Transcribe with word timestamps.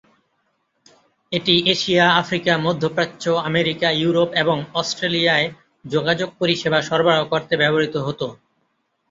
এটি 1.31 1.53
Asia, 1.73 2.05
Africa, 2.21 2.53
মধ্য 2.57 2.83
প্রাচ্য, 2.95 3.23
আমেরিকা, 3.49 3.87
ইউরোপ 3.93 4.29
এবং 4.35 4.57
অস্ট্রেলিয়ায় 4.73 5.47
যোগাযোগ 5.85 6.29
পরিষেবা 6.39 6.79
সরবরাহ 6.81 7.21
করতে 7.31 7.53
ব্যবহৃত 7.57 7.95
হতো। 8.07 8.27